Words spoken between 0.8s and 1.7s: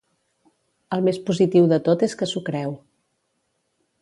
El més positiu